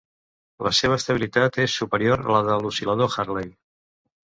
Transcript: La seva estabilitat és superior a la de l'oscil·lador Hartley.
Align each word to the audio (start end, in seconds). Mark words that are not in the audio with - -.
La 0.67 0.71
seva 0.77 0.97
estabilitat 1.01 1.61
és 1.67 1.77
superior 1.83 2.27
a 2.27 2.35
la 2.39 2.43
de 2.51 2.59
l'oscil·lador 2.67 3.15
Hartley. 3.23 3.59